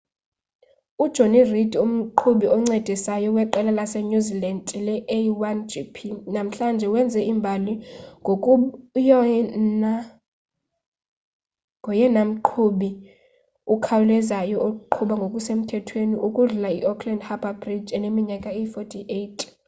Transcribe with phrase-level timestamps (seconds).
[1.03, 5.95] ujonny reid umqhubi oncedisayo weqela lasenew zealand le-a1gp
[6.33, 7.73] namhlanje wenze imbali
[8.21, 9.17] ngokuba
[11.81, 12.89] ngoyena mqhubi
[13.73, 19.39] ukhawulezayo oqhuba ngokusemthethweni ukudlula iauckland harbour bridge eneminyaka eyi-48